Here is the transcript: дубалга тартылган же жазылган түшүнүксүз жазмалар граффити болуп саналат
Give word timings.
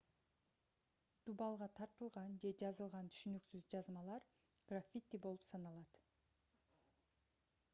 дубалга 1.29 1.67
тартылган 1.79 2.37
же 2.45 2.51
жазылган 2.61 3.11
түшүнүксүз 3.15 3.67
жазмалар 3.75 4.25
граффити 4.73 5.21
болуп 5.27 5.47
саналат 5.51 6.01